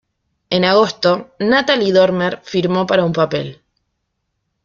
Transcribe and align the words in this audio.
En 0.49 0.65
agosto, 0.65 1.35
Natalie 1.37 1.93
Dormer 1.93 2.39
firmó 2.43 2.87
para 2.87 3.03
un 3.05 3.13
papel. 3.13 3.61